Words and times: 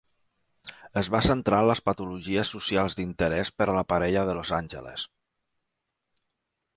Es 1.01 1.09
va 1.15 1.19
centrar 1.25 1.59
en 1.65 1.67
les 1.71 1.81
patologies 1.89 2.53
socials 2.55 2.97
d'interès 2.99 3.53
per 3.59 3.67
a 3.69 3.75
la 3.81 3.83
parella 3.93 4.23
de 4.31 4.35
Los 4.39 4.53
Angeles. 4.61 5.05